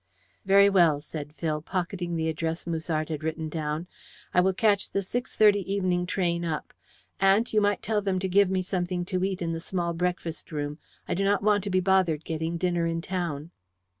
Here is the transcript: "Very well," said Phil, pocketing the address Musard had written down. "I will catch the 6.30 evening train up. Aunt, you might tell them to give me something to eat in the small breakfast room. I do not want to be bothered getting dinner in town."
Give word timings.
"Very 0.45 0.67
well," 0.67 0.99
said 0.99 1.31
Phil, 1.33 1.61
pocketing 1.61 2.15
the 2.15 2.27
address 2.27 2.65
Musard 2.65 3.09
had 3.09 3.23
written 3.23 3.49
down. 3.49 3.85
"I 4.33 4.41
will 4.41 4.51
catch 4.51 4.89
the 4.89 5.01
6.30 5.01 5.63
evening 5.65 6.07
train 6.07 6.43
up. 6.43 6.73
Aunt, 7.19 7.53
you 7.53 7.61
might 7.61 7.83
tell 7.83 8.01
them 8.01 8.17
to 8.17 8.27
give 8.27 8.49
me 8.49 8.63
something 8.63 9.05
to 9.05 9.23
eat 9.23 9.43
in 9.43 9.51
the 9.51 9.59
small 9.59 9.93
breakfast 9.93 10.51
room. 10.51 10.79
I 11.07 11.13
do 11.13 11.23
not 11.23 11.43
want 11.43 11.63
to 11.65 11.69
be 11.69 11.81
bothered 11.81 12.25
getting 12.25 12.57
dinner 12.57 12.87
in 12.87 13.01
town." 13.01 13.51